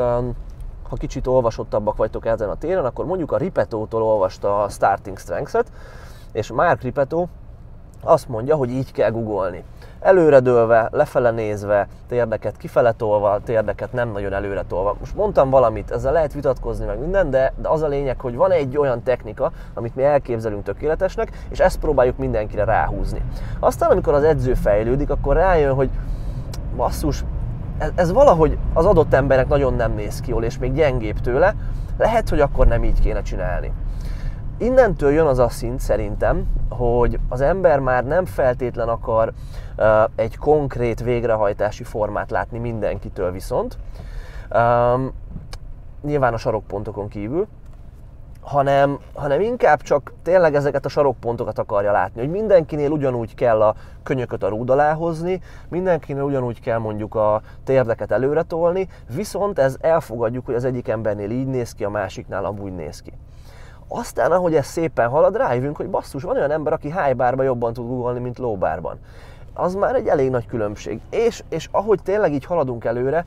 ha 0.90 0.96
kicsit 0.96 1.28
olvasottabbak 1.28 1.96
vagytok 1.96 2.26
ezen 2.26 2.50
a 2.50 2.56
téren, 2.56 2.86
akkor 2.86 3.06
mondjuk 3.06 3.32
a 3.32 3.38
Ripetótól 3.38 4.02
olvasta 4.02 4.62
a 4.64 4.70
Starting 4.70 5.18
Strengths-et, 5.18 5.72
és 6.32 6.52
Mark 6.52 6.82
Ripetó 6.82 7.30
azt 8.04 8.30
mondja, 8.30 8.56
hogy 8.56 8.70
így 8.70 8.92
kell 8.92 9.10
googolni. 9.10 9.64
Előredőlve, 10.00 10.90
lefele 10.92 11.32
nézve, 11.32 11.88
térdeket 12.08 12.58
kifele 12.58 12.92
tolva, 12.92 13.40
térdeket 13.44 13.94
nem 13.94 14.12
nagyon 14.12 14.34
előre 14.34 14.64
tolva. 14.68 14.96
Most 15.00 15.16
mondtam 15.16 15.50
valamit, 15.50 15.92
ezzel 15.92 16.12
lehet 16.12 16.34
vitatkozni 16.34 16.86
meg 16.86 17.00
minden, 17.00 17.30
de, 17.30 17.54
de 17.62 17.70
az 17.70 17.82
a 17.82 17.88
lényeg, 17.88 18.20
hogy 18.20 18.36
van 18.36 18.52
egy 18.52 18.78
olyan 18.78 19.04
technika, 19.04 19.52
amit 19.74 19.96
mi 19.96 20.04
elképzelünk 20.04 20.64
tökéletesnek, 20.64 21.46
és 21.50 21.60
ezt 21.60 21.80
próbáljuk 21.80 22.18
mindenkire 22.18 22.64
ráhúzni. 22.64 23.22
Aztán, 23.60 23.92
amikor 23.92 24.14
az 24.14 24.24
edző 24.24 24.54
fejlődik, 24.54 25.10
akkor 25.10 25.36
rájön, 25.36 25.74
hogy 25.74 25.90
basszus, 26.76 27.24
ez, 27.78 27.92
ez 27.96 28.12
valahogy 28.12 28.58
az 28.74 28.86
adott 28.86 29.14
emberek 29.14 29.48
nagyon 29.48 29.74
nem 29.74 29.92
néz 29.92 30.20
ki 30.20 30.30
jól, 30.30 30.44
és 30.44 30.58
még 30.58 30.74
gyengébb 30.74 31.20
tőle, 31.20 31.56
lehet, 31.98 32.30
hogy 32.30 32.40
akkor 32.40 32.68
nem 32.68 32.84
így 32.84 33.00
kéne 33.00 33.22
csinálni. 33.22 33.72
Innentől 34.58 35.12
jön 35.12 35.26
az 35.26 35.40
a 35.40 35.50
szint 35.50 35.80
szerintem, 35.80 36.46
hogy 36.70 37.20
az 37.30 37.42
ember 37.42 37.80
már 37.80 38.06
nem 38.06 38.26
feltétlen 38.26 38.88
akar 38.90 39.34
uh, 39.78 39.86
egy 40.16 40.38
konkrét 40.38 41.04
végrehajtási 41.04 41.84
formát 41.84 42.32
látni 42.32 42.58
mindenkitől 42.58 43.32
viszont, 43.32 43.78
um, 44.52 45.12
nyilván 46.02 46.34
a 46.34 46.38
sarokpontokon 46.38 47.08
kívül, 47.08 47.48
hanem, 48.48 49.00
hanem 49.14 49.42
inkább 49.42 49.82
csak 49.82 50.14
tényleg 50.24 50.56
ezeket 50.56 50.86
a 50.86 50.90
sarokpontokat 50.90 51.60
akarja 51.60 51.92
látni, 51.92 52.20
hogy 52.22 52.30
mindenkinél 52.30 52.92
ugyanúgy 52.92 53.36
kell 53.36 53.62
a 53.62 53.76
könyököt 54.04 54.44
a 54.44 54.48
rúd 54.48 54.70
alá 54.70 54.94
hozni, 54.94 55.42
mindenkinél 55.70 56.24
ugyanúgy 56.24 56.62
kell 56.62 56.78
mondjuk 56.78 57.16
a 57.16 57.42
térdeket 57.64 58.12
előre 58.12 58.42
tolni, 58.42 58.88
viszont 59.16 59.60
ez 59.60 59.76
elfogadjuk, 59.82 60.46
hogy 60.46 60.56
az 60.56 60.64
egyik 60.64 60.88
embernél 60.88 61.30
így 61.30 61.48
néz 61.48 61.74
ki, 61.74 61.84
a 61.84 61.90
másiknál 61.90 62.46
amúgy 62.46 62.76
néz 62.76 63.02
ki. 63.02 63.14
Aztán, 63.88 64.32
ahogy 64.32 64.56
ez 64.56 64.66
szépen 64.66 65.10
halad, 65.10 65.36
rájövünk, 65.36 65.78
hogy 65.78 65.90
basszus, 65.90 66.24
van 66.24 66.36
olyan 66.36 66.52
ember, 66.52 66.74
aki 66.74 66.92
high 66.92 67.44
jobban 67.44 67.74
tud 67.74 67.88
googolni, 67.88 68.20
mint 68.20 68.38
low 68.38 68.58
Az 69.54 69.76
már 69.76 69.96
egy 69.96 70.08
elég 70.08 70.30
nagy 70.30 70.46
különbség. 70.46 71.00
És, 71.10 71.44
és 71.50 71.68
ahogy 71.72 72.00
tényleg 72.04 72.34
így 72.34 72.46
haladunk 72.46 72.86
előre, 72.86 73.26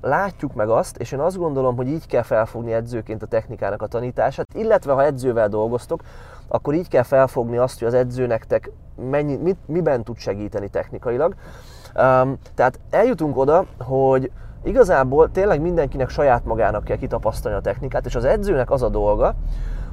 látjuk 0.00 0.54
meg 0.54 0.68
azt, 0.68 0.96
és 0.96 1.12
én 1.12 1.18
azt 1.18 1.36
gondolom, 1.36 1.76
hogy 1.76 1.88
így 1.88 2.06
kell 2.06 2.22
felfogni 2.22 2.72
edzőként 2.72 3.22
a 3.22 3.26
technikának 3.26 3.82
a 3.82 3.86
tanítását, 3.86 4.46
illetve 4.54 4.92
ha 4.92 5.04
edzővel 5.04 5.48
dolgoztok, 5.48 6.00
akkor 6.48 6.74
így 6.74 6.88
kell 6.88 7.02
felfogni 7.02 7.56
azt, 7.56 7.78
hogy 7.78 7.88
az 7.88 7.94
edző 7.94 8.26
nektek 8.26 8.70
mennyi, 9.10 9.36
mit, 9.36 9.58
miben 9.66 10.04
tud 10.04 10.16
segíteni 10.16 10.68
technikailag. 10.68 11.34
Um, 11.94 12.38
tehát 12.54 12.78
eljutunk 12.90 13.36
oda, 13.36 13.66
hogy 13.78 14.30
igazából 14.64 15.30
tényleg 15.30 15.60
mindenkinek 15.60 16.08
saját 16.08 16.44
magának 16.44 16.84
kell 16.84 16.96
kitapasztalni 16.96 17.58
a 17.58 17.60
technikát, 17.60 18.06
és 18.06 18.14
az 18.14 18.24
edzőnek 18.24 18.70
az 18.70 18.82
a 18.82 18.88
dolga, 18.88 19.34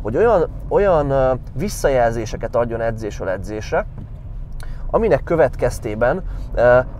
hogy 0.01 0.17
olyan, 0.17 0.49
olyan 0.67 1.39
visszajelzéseket 1.53 2.55
adjon 2.55 2.81
edzésről 2.81 3.29
edzésre, 3.29 3.85
aminek 4.93 5.23
következtében 5.23 6.23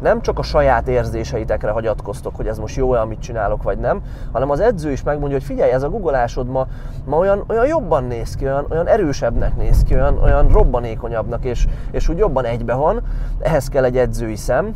nem 0.01 0.21
csak 0.21 0.39
a 0.39 0.41
saját 0.41 0.87
érzéseitekre 0.87 1.71
hagyatkoztok, 1.71 2.35
hogy 2.35 2.47
ez 2.47 2.57
most 2.57 2.75
jó-e, 2.75 2.99
amit 2.99 3.19
csinálok, 3.19 3.63
vagy 3.63 3.77
nem, 3.77 4.01
hanem 4.31 4.49
az 4.49 4.59
edző 4.59 4.91
is 4.91 5.03
megmondja, 5.03 5.37
hogy 5.37 5.45
figyelj, 5.45 5.71
ez 5.71 5.83
a 5.83 5.89
googolásod 5.89 6.47
ma, 6.47 6.67
ma 7.05 7.17
olyan, 7.17 7.43
olyan 7.47 7.65
jobban 7.65 8.03
néz 8.03 8.35
ki, 8.35 8.45
olyan, 8.45 8.65
olyan 8.69 8.87
erősebbnek 8.87 9.55
néz 9.55 9.83
ki, 9.83 9.93
olyan, 9.93 10.17
olyan 10.17 10.47
robbanékonyabbnak, 10.47 11.45
és, 11.45 11.67
és 11.91 12.09
úgy 12.09 12.17
jobban 12.17 12.45
egybe 12.45 12.73
van, 12.73 13.03
ehhez 13.39 13.67
kell 13.67 13.83
egy 13.83 13.97
edzői 13.97 14.35
szem, 14.35 14.75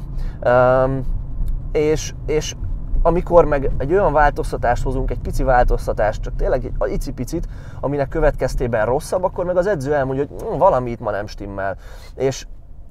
és, 1.72 2.14
és 2.26 2.56
amikor 3.02 3.46
meg 3.46 3.72
egy 3.78 3.92
olyan 3.92 4.14
változtatást 4.14 4.84
hozunk, 4.84 5.12
egy 5.12 5.20
pici 5.20 5.44
változtatást, 5.44 6.22
csak 6.22 6.36
tényleg 6.36 6.72
egy 6.80 6.92
icipicit, 6.92 7.48
aminek 7.80 8.08
következtében 8.08 8.86
rosszabb, 8.86 9.24
akkor 9.24 9.46
meg 9.46 9.58
az 9.58 9.68
edző 9.68 9.94
elmondja, 9.94 10.26
hogy 10.30 10.42
hm, 10.42 10.58
valami 10.58 10.90
itt 10.90 11.00
ma 11.00 11.12
nem 11.12 11.28
stimmel. 11.28 11.78
És 12.16 12.48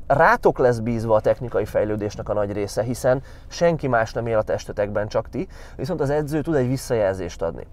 rátok 0.07 0.59
lesz 0.59 0.79
bízva 0.79 1.15
a 1.15 1.21
technikai 1.21 1.65
fejlődésnek 1.65 2.29
a 2.29 2.33
nagy 2.33 2.53
része, 2.53 2.83
hiszen 2.83 3.23
senki 3.49 3.89
más 3.89 4.13
nem 4.13 4.27
él 4.27 4.39
a 4.39 4.43
testetekben, 4.43 5.09
csak 5.09 5.29
ti, 5.29 5.49
viszont 5.77 6.01
az 6.01 6.11
edző 6.11 6.41
tud 6.41 6.55
egy 6.55 6.69
visszajelzést 6.69 7.43
adni. 7.43 7.67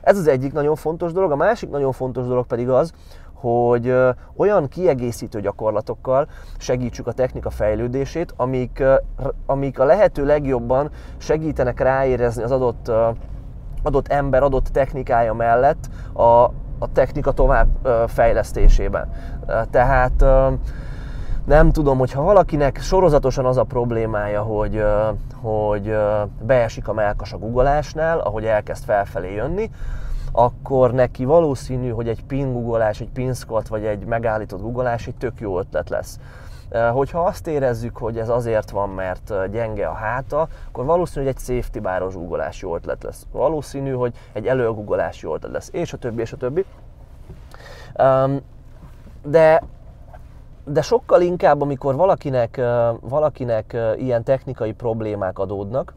Ez 0.00 0.18
az 0.18 0.26
egyik 0.26 0.52
nagyon 0.52 0.76
fontos 0.76 1.12
dolog, 1.12 1.30
a 1.30 1.36
másik 1.36 1.70
nagyon 1.70 1.92
fontos 1.92 2.26
dolog 2.26 2.46
pedig 2.46 2.68
az, 2.68 2.92
hogy 3.34 3.94
olyan 4.36 4.68
kiegészítő 4.68 5.40
gyakorlatokkal 5.40 6.28
segítsük 6.58 7.06
a 7.06 7.12
technika 7.12 7.50
fejlődését, 7.50 8.32
amik, 8.36 8.82
amik 9.46 9.78
a 9.78 9.84
lehető 9.84 10.24
legjobban 10.24 10.90
segítenek 11.16 11.80
ráérezni 11.80 12.42
az 12.42 12.50
adott, 12.50 12.92
adott 13.82 14.08
ember, 14.08 14.42
adott 14.42 14.66
technikája 14.66 15.32
mellett 15.32 15.88
a, 16.12 16.22
a 16.78 16.92
technika 16.92 17.32
tovább 17.32 17.68
fejlesztésében. 18.06 19.12
Tehát 19.70 20.24
nem 21.46 21.72
tudom, 21.72 21.98
hogyha 21.98 22.22
valakinek 22.22 22.80
sorozatosan 22.80 23.46
az 23.46 23.56
a 23.56 23.62
problémája, 23.62 24.42
hogy, 24.42 24.84
hogy 25.34 25.96
beesik 26.40 26.88
a 26.88 26.92
melkas 26.92 27.32
a 27.32 27.38
googolásnál, 27.38 28.18
ahogy 28.18 28.44
elkezd 28.44 28.84
felfelé 28.84 29.34
jönni, 29.34 29.70
akkor 30.32 30.92
neki 30.92 31.24
valószínű, 31.24 31.90
hogy 31.90 32.08
egy 32.08 32.24
pin 32.24 32.52
googolás, 32.52 33.00
egy 33.00 33.10
pin 33.10 33.34
squat 33.34 33.68
vagy 33.68 33.84
egy 33.84 34.04
megállított 34.04 34.60
googolás 34.60 35.06
egy 35.06 35.14
tök 35.14 35.40
jó 35.40 35.58
ötlet 35.58 35.88
lesz. 35.88 36.18
Hogyha 36.92 37.20
azt 37.20 37.46
érezzük, 37.46 37.96
hogy 37.96 38.18
ez 38.18 38.28
azért 38.28 38.70
van, 38.70 38.88
mert 38.88 39.50
gyenge 39.50 39.86
a 39.86 39.94
háta, 39.94 40.48
akkor 40.68 40.84
valószínű, 40.84 41.24
hogy 41.24 41.34
egy 41.34 41.42
safety 41.42 41.78
báros 41.78 42.14
googolás 42.14 42.60
jó 42.60 42.74
ötlet 42.74 43.02
lesz. 43.02 43.26
Valószínű, 43.32 43.92
hogy 43.92 44.14
egy 44.32 44.46
előgoogolás 44.46 45.22
jó 45.22 45.34
ötlet 45.34 45.52
lesz, 45.52 45.68
és 45.72 45.92
a 45.92 45.96
többi, 45.96 46.20
és 46.20 46.32
a 46.32 46.36
többi. 46.36 46.64
De 49.22 49.62
de 50.66 50.82
sokkal 50.82 51.20
inkább, 51.20 51.60
amikor 51.60 51.94
valakinek, 51.96 52.60
valakinek 53.00 53.76
ilyen 53.96 54.24
technikai 54.24 54.72
problémák 54.72 55.38
adódnak, 55.38 55.94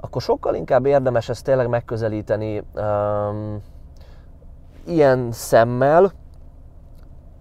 akkor 0.00 0.22
sokkal 0.22 0.54
inkább 0.54 0.86
érdemes 0.86 1.28
ezt 1.28 1.44
tényleg 1.44 1.68
megközelíteni 1.68 2.62
um, 2.74 3.62
ilyen 4.86 5.32
szemmel, 5.32 6.12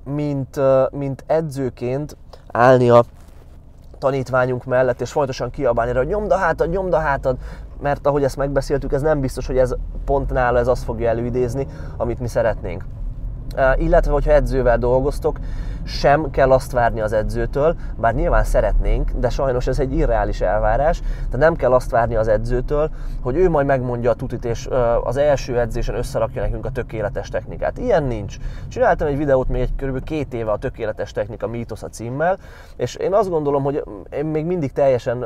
mint, 0.03 0.59
mint 0.91 1.23
edzőként 1.27 2.17
állni 2.51 2.89
a 2.89 3.03
tanítványunk 3.97 4.65
mellett, 4.65 5.01
és 5.01 5.11
folyamatosan 5.11 5.49
kiabálni 5.49 5.91
rá, 5.91 5.97
hogy 5.97 6.07
nyomd 6.07 6.31
a 6.31 6.37
hátad, 6.37 6.69
nyomd 6.69 6.93
a 6.93 6.99
hátad, 6.99 7.37
mert 7.81 8.07
ahogy 8.07 8.23
ezt 8.23 8.37
megbeszéltük, 8.37 8.93
ez 8.93 9.01
nem 9.01 9.19
biztos, 9.19 9.47
hogy 9.47 9.57
ez 9.57 9.75
pont 10.05 10.29
nála 10.29 10.59
ez 10.59 10.67
azt 10.67 10.83
fogja 10.83 11.09
előidézni, 11.09 11.67
amit 11.97 12.19
mi 12.19 12.27
szeretnénk. 12.27 12.85
Uh, 13.55 13.81
illetve, 13.81 14.11
hogyha 14.11 14.31
edzővel 14.31 14.77
dolgoztok, 14.77 15.39
sem 15.85 16.29
kell 16.31 16.51
azt 16.51 16.71
várni 16.71 17.01
az 17.01 17.13
edzőtől, 17.13 17.75
bár 17.97 18.13
nyilván 18.13 18.43
szeretnénk, 18.43 19.11
de 19.11 19.29
sajnos 19.29 19.67
ez 19.67 19.79
egy 19.79 19.93
irreális 19.93 20.41
elvárás, 20.41 21.01
de 21.29 21.37
nem 21.37 21.55
kell 21.55 21.73
azt 21.73 21.91
várni 21.91 22.15
az 22.15 22.27
edzőtől, 22.27 22.89
hogy 23.21 23.35
ő 23.35 23.49
majd 23.49 23.65
megmondja 23.65 24.09
a 24.09 24.13
tutit, 24.13 24.45
és 24.45 24.69
az 25.03 25.17
első 25.17 25.59
edzésen 25.59 25.95
összerakja 25.95 26.41
nekünk 26.41 26.65
a 26.65 26.69
tökéletes 26.69 27.29
technikát. 27.29 27.77
Ilyen 27.77 28.03
nincs. 28.03 28.37
Csináltam 28.67 29.07
egy 29.07 29.17
videót 29.17 29.49
még 29.49 29.61
egy 29.61 29.75
kb. 29.75 30.03
két 30.03 30.33
éve 30.33 30.51
a 30.51 30.57
tökéletes 30.57 31.11
technika 31.11 31.47
mítosz 31.47 31.83
a 31.83 31.89
címmel, 31.89 32.37
és 32.75 32.95
én 32.95 33.13
azt 33.13 33.29
gondolom, 33.29 33.63
hogy 33.63 33.83
én 34.11 34.25
még 34.25 34.45
mindig 34.45 34.71
teljesen 34.71 35.21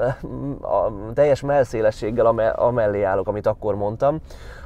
a 0.61 0.91
teljes 1.13 1.41
melszélességgel 1.41 2.53
amellé 2.55 3.03
állok, 3.03 3.27
amit 3.27 3.47
akkor 3.47 3.75
mondtam, 3.75 4.19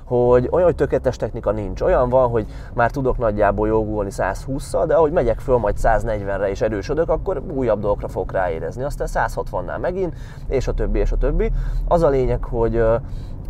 hogy 0.06 0.48
olyan, 0.52 0.66
hogy 0.66 0.76
tökéletes 0.76 1.16
technika 1.16 1.52
nincs. 1.52 1.82
Olyan 1.82 2.10
van, 2.10 2.30
hogy 2.30 2.46
már 2.74 2.92
tudok 2.92 3.18
nagyjából 3.18 3.68
jogulni 3.68 4.10
120-szal, 4.14 4.84
de 4.88 4.96
ahogy 4.96 5.12
megyek 5.12 5.40
föl 5.40 5.58
majd 5.58 5.76
140-re 5.82 6.50
és 6.50 6.62
erősödök, 6.62 7.10
akkor 7.10 7.42
újabb 7.54 7.80
dolgokra 7.80 8.08
fogok 8.08 8.32
ráérezni. 8.32 8.84
Aztán 8.84 9.08
160-nál 9.12 9.80
megint, 9.80 10.16
és 10.48 10.68
a 10.68 10.74
többi, 10.74 11.00
és 11.00 11.12
a 11.12 11.18
többi. 11.18 11.52
Az 11.88 12.02
a 12.04 12.10
lényeg, 12.10 12.44
hogy 12.44 12.84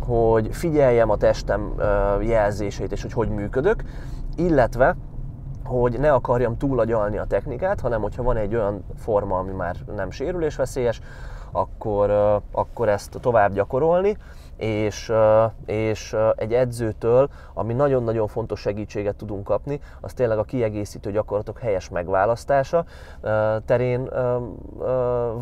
hogy 0.06 0.48
figyeljem 0.54 1.10
a 1.10 1.16
testem 1.16 1.74
jelzéseit, 2.20 2.92
és 2.92 3.02
hogy 3.02 3.12
hogy 3.12 3.28
működök, 3.28 3.82
illetve 4.36 4.96
hogy 5.64 5.98
ne 6.00 6.12
akarjam 6.12 6.56
túlagyalni 6.56 7.18
a 7.18 7.24
technikát, 7.24 7.80
hanem 7.80 8.00
hogyha 8.00 8.22
van 8.22 8.36
egy 8.36 8.54
olyan 8.54 8.84
forma, 8.96 9.38
ami 9.38 9.52
már 9.52 9.76
nem 9.96 10.10
sérülésveszélyes, 10.10 11.00
akkor, 11.52 12.10
akkor 12.52 12.88
ezt 12.88 13.18
tovább 13.20 13.52
gyakorolni, 13.52 14.16
és, 14.56 15.12
és 15.66 16.16
egy 16.36 16.54
edzőtől, 16.54 17.28
ami 17.54 17.72
nagyon-nagyon 17.72 18.26
fontos 18.26 18.60
segítséget 18.60 19.16
tudunk 19.16 19.44
kapni, 19.44 19.80
az 20.00 20.12
tényleg 20.12 20.38
a 20.38 20.42
kiegészítő 20.42 21.10
gyakorlatok 21.10 21.58
helyes 21.58 21.88
megválasztása 21.88 22.84
terén 23.64 24.10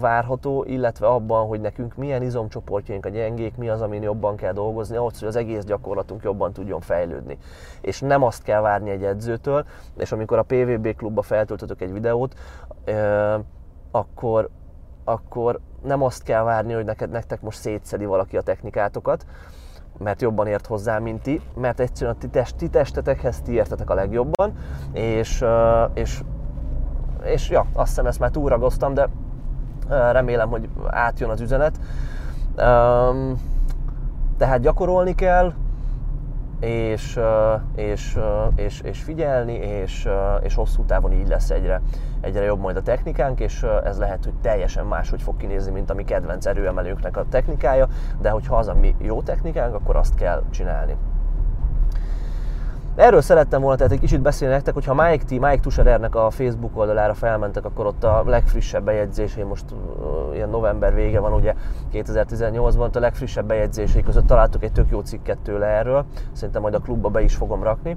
várható, 0.00 0.64
illetve 0.64 1.06
abban, 1.06 1.46
hogy 1.46 1.60
nekünk 1.60 1.96
milyen 1.96 2.22
izomcsoportjaink 2.22 3.06
a 3.06 3.08
gyengék, 3.08 3.56
mi 3.56 3.68
az, 3.68 3.80
amin 3.80 4.02
jobban 4.02 4.36
kell 4.36 4.52
dolgozni, 4.52 4.96
ahhoz, 4.96 5.18
hogy 5.18 5.28
az 5.28 5.36
egész 5.36 5.64
gyakorlatunk 5.64 6.22
jobban 6.22 6.52
tudjon 6.52 6.80
fejlődni. 6.80 7.38
És 7.80 8.00
nem 8.00 8.22
azt 8.22 8.42
kell 8.42 8.60
várni 8.60 8.90
egy 8.90 9.04
edzőtől, 9.04 9.64
és 9.96 10.12
amikor 10.12 10.38
a 10.38 10.42
PVB 10.42 10.96
klubba 10.96 11.22
feltöltötök 11.22 11.80
egy 11.80 11.92
videót, 11.92 12.34
akkor, 13.90 14.48
akkor 15.04 15.60
nem 15.82 16.02
azt 16.02 16.22
kell 16.22 16.42
várni, 16.42 16.72
hogy 16.72 16.84
neked, 16.84 17.10
nektek 17.10 17.40
most 17.40 17.58
szétszedi 17.58 18.04
valaki 18.04 18.36
a 18.36 18.42
technikátokat, 18.42 19.26
mert 19.98 20.22
jobban 20.22 20.46
ért 20.46 20.66
hozzá, 20.66 20.98
mint 20.98 21.22
ti, 21.22 21.40
mert 21.54 21.80
egyszerűen 21.80 22.14
a 22.16 22.18
ti, 22.18 22.28
test, 22.28 22.56
ti 22.56 22.68
testetekhez 22.68 23.40
ti 23.40 23.52
értetek 23.52 23.90
a 23.90 23.94
legjobban, 23.94 24.52
és, 24.92 25.44
és, 25.94 26.22
és 27.24 27.50
ja, 27.50 27.66
azt 27.72 27.88
hiszem 27.88 28.06
ezt 28.06 28.18
már 28.18 28.30
túragoztam, 28.30 28.94
de 28.94 29.08
remélem, 29.88 30.48
hogy 30.48 30.68
átjön 30.86 31.30
az 31.30 31.40
üzenet. 31.40 31.80
Tehát 34.36 34.60
gyakorolni 34.60 35.14
kell, 35.14 35.52
és, 36.62 37.18
és, 37.74 38.18
és, 38.56 38.80
és 38.80 39.02
figyelni, 39.02 39.54
és, 39.54 40.08
és 40.42 40.54
hosszú 40.54 40.84
távon 40.84 41.12
így 41.12 41.28
lesz 41.28 41.50
egyre, 41.50 41.80
egyre 42.20 42.44
jobb 42.44 42.60
majd 42.60 42.76
a 42.76 42.82
technikánk, 42.82 43.40
és 43.40 43.62
ez 43.84 43.98
lehet, 43.98 44.24
hogy 44.24 44.34
teljesen 44.40 44.86
máshogy 44.86 45.22
fog 45.22 45.36
kinézni, 45.36 45.72
mint 45.72 45.90
a 45.90 45.94
mi 45.94 46.04
kedvenc 46.04 46.46
erőemelőnknek 46.46 47.16
a 47.16 47.26
technikája, 47.28 47.88
de 48.20 48.30
hogyha 48.30 48.56
az 48.56 48.68
a 48.68 48.74
mi 48.74 48.94
jó 49.00 49.22
technikánk, 49.22 49.74
akkor 49.74 49.96
azt 49.96 50.14
kell 50.14 50.42
csinálni. 50.50 50.96
Erről 52.96 53.20
szerettem 53.20 53.60
volna 53.60 53.76
tehát 53.76 53.92
egy 53.92 54.00
kicsit 54.00 54.20
beszélni 54.20 54.54
nektek, 54.54 54.74
hogyha 54.74 54.94
Mike 54.94 55.24
T, 55.24 55.30
Mike 55.30 55.60
Tusherernek 55.60 56.14
a 56.14 56.30
Facebook 56.30 56.76
oldalára 56.76 57.14
felmentek, 57.14 57.64
akkor 57.64 57.86
ott 57.86 58.04
a 58.04 58.22
legfrissebb 58.26 58.84
bejegyzései, 58.84 59.42
most 59.42 59.64
uh, 59.70 60.34
ilyen 60.34 60.48
november 60.48 60.94
vége 60.94 61.20
van 61.20 61.32
ugye 61.32 61.54
2018-ban, 61.92 62.92
a 62.92 62.98
legfrissebb 62.98 63.46
bejegyzései 63.46 64.02
között 64.02 64.26
találtuk 64.26 64.62
egy 64.62 64.72
tök 64.72 64.90
jó 64.90 65.00
cikket 65.00 65.38
tőle 65.38 65.66
erről, 65.66 66.04
szerintem 66.32 66.62
majd 66.62 66.74
a 66.74 66.78
klubba 66.78 67.08
be 67.08 67.22
is 67.22 67.34
fogom 67.34 67.62
rakni. 67.62 67.96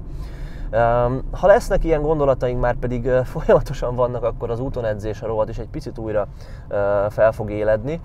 Ha 1.30 1.46
lesznek 1.46 1.84
ilyen 1.84 2.02
gondolataink, 2.02 2.60
már 2.60 2.74
pedig 2.74 3.10
folyamatosan 3.34 3.94
vannak, 3.94 4.22
akkor 4.22 4.50
az 4.50 4.60
úton 4.60 4.84
edzés 4.84 5.22
a 5.22 5.26
rovat 5.26 5.48
is 5.48 5.58
egy 5.58 5.68
picit 5.68 5.98
újra 5.98 6.26
fel 7.08 7.32
fog 7.32 7.50
éledni. 7.50 8.00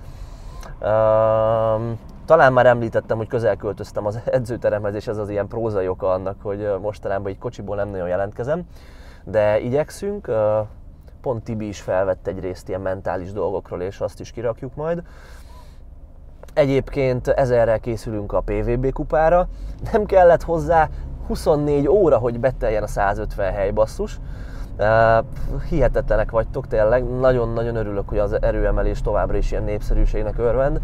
Talán 2.25 2.53
már 2.53 2.65
említettem, 2.65 3.17
hogy 3.17 3.27
közel 3.27 3.55
költöztem 3.55 4.05
az 4.05 4.19
edzőteremhez, 4.25 4.95
és 4.95 5.07
ez 5.07 5.17
az 5.17 5.29
ilyen 5.29 5.47
prózai 5.47 5.87
oka 5.87 6.11
annak, 6.11 6.35
hogy 6.41 6.73
mostanában 6.81 7.31
egy 7.31 7.37
kocsiból 7.37 7.75
nem 7.75 7.89
nagyon 7.89 8.07
jelentkezem, 8.07 8.63
de 9.23 9.59
igyekszünk. 9.59 10.31
Pont 11.21 11.43
Tibi 11.43 11.67
is 11.67 11.81
felvett 11.81 12.27
egy 12.27 12.39
részt 12.39 12.69
ilyen 12.69 12.81
mentális 12.81 13.31
dolgokról, 13.31 13.81
és 13.81 13.99
azt 13.99 14.19
is 14.19 14.31
kirakjuk 14.31 14.75
majd. 14.75 15.03
Egyébként 16.53 17.27
ezerrel 17.27 17.79
készülünk 17.79 18.33
a 18.33 18.41
PVB 18.41 18.91
kupára. 18.91 19.47
Nem 19.91 20.05
kellett 20.05 20.43
hozzá 20.43 20.89
24 21.27 21.87
óra, 21.87 22.17
hogy 22.17 22.39
beteljen 22.39 22.83
a 22.83 22.87
150 22.87 23.53
hely 23.53 23.71
basszus. 23.71 24.19
Hihetetlenek 25.69 26.31
vagytok 26.31 26.67
tényleg, 26.67 27.09
nagyon-nagyon 27.19 27.75
örülök, 27.75 28.09
hogy 28.09 28.17
az 28.17 28.41
erőemelés 28.41 29.01
továbbra 29.01 29.37
is 29.37 29.51
ilyen 29.51 29.63
népszerűségnek 29.63 30.37
örvend. 30.37 30.81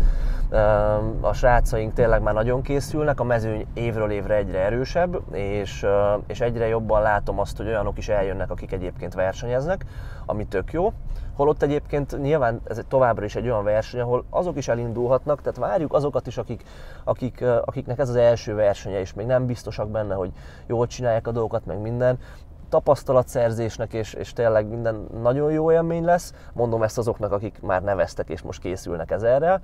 A 1.22 1.34
srácaink 1.34 1.94
tényleg 1.94 2.22
már 2.22 2.34
nagyon 2.34 2.62
készülnek, 2.62 3.20
a 3.20 3.24
mezőny 3.24 3.66
évről 3.74 4.12
évre 4.12 4.36
egyre 4.36 4.60
erősebb, 4.60 5.22
és, 5.32 5.86
és 6.28 6.42
egyre 6.42 6.68
jobban 6.68 7.02
látom 7.02 7.40
azt, 7.40 7.58
hogy 7.58 7.68
olyanok 7.68 7.98
is 7.98 8.10
eljönnek, 8.10 8.52
akik 8.52 8.72
egyébként 8.72 9.14
versenyeznek, 9.14 9.86
ami 10.26 10.46
tök 10.46 10.72
jó. 10.72 10.94
Holott 11.36 11.62
egyébként 11.62 12.22
nyilván 12.22 12.62
ez 12.64 12.82
továbbra 12.88 13.26
is 13.26 13.36
egy 13.36 13.50
olyan 13.50 13.64
verseny, 13.64 14.00
ahol 14.00 14.26
azok 14.30 14.58
is 14.58 14.68
elindulhatnak, 14.68 15.42
tehát 15.42 15.58
várjuk 15.58 15.94
azokat 15.94 16.28
is, 16.28 16.38
akik, 16.38 16.64
akik, 17.04 17.44
akiknek 17.66 18.00
ez 18.00 18.10
az 18.10 18.16
első 18.16 18.56
versenye, 18.56 19.00
és 19.00 19.14
még 19.14 19.26
nem 19.26 19.46
biztosak 19.46 19.90
benne, 19.90 20.14
hogy 20.14 20.32
jól 20.68 20.88
csinálják 20.88 21.28
a 21.28 21.32
dolgokat, 21.32 21.66
meg 21.66 21.80
minden 21.80 22.20
tapasztalatszerzésnek, 22.70 23.94
és, 23.94 24.14
és 24.14 24.34
tényleg 24.34 24.68
minden 24.68 25.08
nagyon 25.22 25.52
jó 25.52 25.72
élmény 25.72 26.04
lesz. 26.04 26.34
Mondom 26.54 26.84
ezt 26.84 26.98
azoknak, 26.98 27.32
akik 27.32 27.62
már 27.62 27.84
neveztek, 27.84 28.30
és 28.30 28.42
most 28.42 28.62
készülnek 28.62 29.12
ezerrel. 29.12 29.62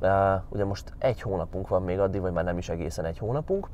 Uh, 0.00 0.10
ugye 0.48 0.64
most 0.64 0.92
egy 0.98 1.20
hónapunk 1.20 1.68
van 1.68 1.82
még 1.82 1.98
addig, 1.98 2.20
vagy 2.20 2.32
már 2.32 2.44
nem 2.44 2.58
is 2.58 2.68
egészen 2.68 3.04
egy 3.04 3.18
hónapunk. 3.18 3.68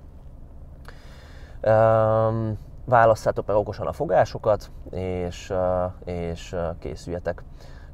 Um, 1.63 2.59
válasszátok 2.85 3.47
meg 3.47 3.57
okosan 3.57 3.87
a 3.87 3.93
fogásokat, 3.93 4.71
és, 4.91 5.51
uh, 5.51 5.93
és 6.05 6.57
készüljetek. 6.79 7.43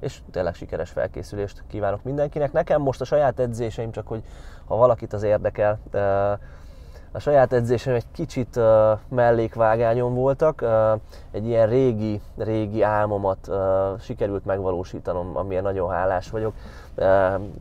És 0.00 0.20
tényleg 0.30 0.54
sikeres 0.54 0.90
felkészülést 0.90 1.64
kívánok 1.66 2.02
mindenkinek. 2.02 2.52
Nekem 2.52 2.82
most 2.82 3.00
a 3.00 3.04
saját 3.04 3.40
edzéseim, 3.40 3.90
csak 3.90 4.06
hogy 4.06 4.22
ha 4.64 4.76
valakit 4.76 5.12
az 5.12 5.22
érdekel, 5.22 5.78
uh, 5.92 6.00
a 7.12 7.18
saját 7.18 7.52
edzésem 7.52 7.94
egy 7.94 8.04
kicsit 8.12 8.56
uh, 8.56 8.64
mellékvágányon 9.08 10.14
voltak. 10.14 10.60
Uh, 10.62 11.00
egy 11.30 11.46
ilyen 11.46 11.68
régi, 11.68 12.20
régi 12.36 12.82
álmomat 12.82 13.38
uh, 13.48 13.56
sikerült 14.00 14.44
megvalósítanom, 14.44 15.36
amiért 15.36 15.62
nagyon 15.62 15.90
hálás 15.90 16.30
vagyok. 16.30 16.52
Uh, 16.96 17.04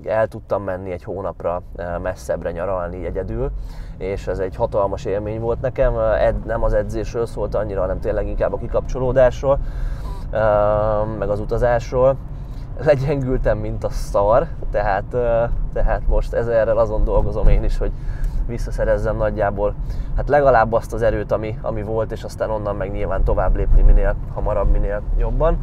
el 0.06 0.28
tudtam 0.28 0.64
menni 0.64 0.92
egy 0.92 1.04
hónapra 1.04 1.62
uh, 1.78 2.00
messzebbre 2.02 2.52
nyaralni 2.52 3.06
egyedül, 3.06 3.52
és 3.98 4.28
ez 4.28 4.40
egy 4.40 4.56
hatalmas 4.56 5.06
élmény 5.06 5.40
volt 5.40 5.62
nekem. 5.62 5.94
Uh, 5.94 6.24
ed, 6.24 6.46
nem 6.46 6.64
az 6.64 6.74
edzésről 6.74 7.26
szólt 7.26 7.56
annyira, 7.56 7.82
hanem 7.82 8.00
tényleg 8.00 8.28
inkább 8.28 8.54
a 8.54 8.58
kikapcsolódásról, 8.58 9.60
uh, 10.32 11.18
meg 11.18 11.30
az 11.30 11.40
utazásról 11.40 12.16
legyengültem, 12.84 13.58
mint 13.58 13.84
a 13.84 13.90
szar, 13.90 14.48
tehát, 14.72 15.04
tehát 15.74 16.02
most 16.08 16.34
ezerrel 16.34 16.78
azon 16.78 17.04
dolgozom 17.04 17.48
én 17.48 17.64
is, 17.64 17.78
hogy 17.78 17.92
visszaszerezzem 18.48 19.18
nagyjából 19.18 19.74
hát 20.18 20.30
legalább 20.30 20.74
azt 20.74 20.94
az 20.94 21.02
erőt, 21.02 21.32
ami, 21.32 21.58
ami 21.62 21.84
volt, 21.84 22.12
és 22.12 22.24
aztán 22.24 22.50
onnan 22.50 22.76
meg 22.76 22.92
nyilván 22.92 23.24
tovább 23.24 23.56
lépni 23.56 23.82
minél 23.82 24.16
hamarabb, 24.34 24.72
minél 24.72 25.02
jobban. 25.18 25.58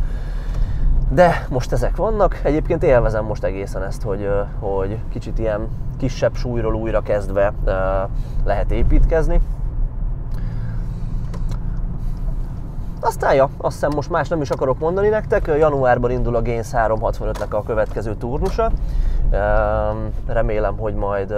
De 1.10 1.46
most 1.48 1.72
ezek 1.72 1.96
vannak. 1.96 2.40
Egyébként 2.42 2.82
élvezem 2.82 3.24
most 3.24 3.44
egészen 3.44 3.82
ezt, 3.82 4.02
hogy, 4.02 4.30
hogy 4.58 4.98
kicsit 5.08 5.38
ilyen 5.38 5.68
kisebb 5.98 6.34
súlyról 6.34 6.74
újra 6.74 7.00
kezdve 7.00 7.52
lehet 8.44 8.70
építkezni. 8.70 9.40
Aztán 13.06 13.34
ja, 13.34 13.48
azt 13.56 13.72
hiszem 13.74 13.90
most 13.94 14.10
más 14.10 14.28
nem 14.28 14.40
is 14.40 14.50
akarok 14.50 14.78
mondani 14.78 15.08
nektek. 15.08 15.46
Januárban 15.46 16.10
indul 16.10 16.36
a 16.36 16.42
Gains 16.42 16.68
365-nek 16.72 17.48
a 17.48 17.62
következő 17.62 18.14
turnusa. 18.14 18.70
Remélem, 20.26 20.76
hogy 20.78 20.94
majd 20.94 21.34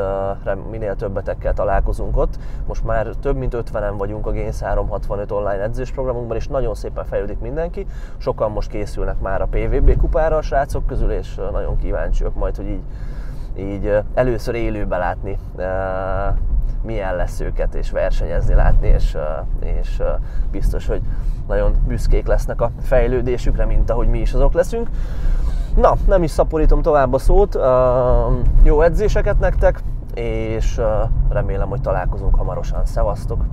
minél 0.70 0.96
többetekkel 0.96 1.54
találkozunk 1.54 2.16
ott. 2.16 2.38
Most 2.66 2.84
már 2.84 3.06
több 3.06 3.36
mint 3.36 3.56
50-en 3.56 3.94
vagyunk 3.98 4.26
a 4.26 4.32
Gains 4.32 4.60
365 4.60 5.32
online 5.32 5.62
edzésprogramunkban, 5.62 6.36
és 6.36 6.48
nagyon 6.48 6.74
szépen 6.74 7.04
fejlődik 7.04 7.38
mindenki. 7.38 7.86
Sokan 8.16 8.50
most 8.50 8.70
készülnek 8.70 9.20
már 9.20 9.42
a 9.42 9.48
PVB 9.50 9.96
kupára 9.96 10.36
a 10.36 10.42
srácok 10.42 10.86
közül, 10.86 11.10
és 11.10 11.34
nagyon 11.52 11.78
kíváncsiak 11.78 12.34
majd, 12.34 12.56
hogy 12.56 12.68
így, 12.68 12.82
így 13.58 13.98
először 14.14 14.54
élőbe 14.54 14.96
látni 14.96 15.38
milyen 16.86 17.16
lesz 17.16 17.40
őket, 17.40 17.74
és 17.74 17.90
versenyezni 17.90 18.54
látni, 18.54 18.88
és, 18.88 19.16
és 19.60 20.02
biztos, 20.50 20.86
hogy 20.86 21.00
nagyon 21.48 21.74
büszkék 21.86 22.26
lesznek 22.26 22.60
a 22.60 22.70
fejlődésükre, 22.80 23.64
mint 23.64 23.90
ahogy 23.90 24.08
mi 24.08 24.18
is 24.18 24.32
azok 24.32 24.52
leszünk. 24.52 24.88
Na, 25.76 25.96
nem 26.06 26.22
is 26.22 26.30
szaporítom 26.30 26.82
tovább 26.82 27.12
a 27.12 27.18
szót, 27.18 27.58
jó 28.62 28.80
edzéseket 28.82 29.38
nektek, 29.38 29.82
és 30.14 30.80
remélem, 31.28 31.68
hogy 31.68 31.80
találkozunk 31.80 32.34
hamarosan. 32.34 32.84
Szevasztok! 32.84 33.44